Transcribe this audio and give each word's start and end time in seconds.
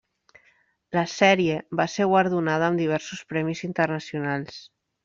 La 0.99 1.03
sèrie 1.15 1.59
va 1.81 1.87
ser 1.97 2.09
guardonada 2.15 2.71
amb 2.71 2.85
diversos 2.85 3.25
premis 3.35 3.65
internacionals. 3.71 4.63